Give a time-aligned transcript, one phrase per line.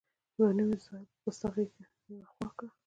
[0.35, 2.69] ځواني مي د ساحل په پسته غېږ کي نیمه خوا کړه